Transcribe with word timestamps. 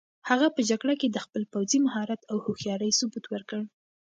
هغه 0.29 0.47
په 0.55 0.61
جګړه 0.69 0.93
کې 0.99 1.07
د 1.09 1.17
خپل 1.25 1.43
پوځي 1.53 1.77
مهارت 1.85 2.21
او 2.31 2.37
هوښیارۍ 2.45 2.91
ثبوت 2.99 3.25
ورکړ. 3.29 3.61